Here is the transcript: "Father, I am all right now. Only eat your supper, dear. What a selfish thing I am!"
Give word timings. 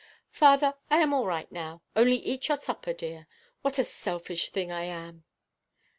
"Father, 0.31 0.73
I 0.89 0.97
am 0.97 1.13
all 1.13 1.27
right 1.27 1.51
now. 1.51 1.83
Only 1.95 2.15
eat 2.15 2.47
your 2.47 2.57
supper, 2.57 2.91
dear. 2.91 3.27
What 3.61 3.77
a 3.77 3.83
selfish 3.83 4.49
thing 4.49 4.71
I 4.71 4.85
am!" 4.85 5.25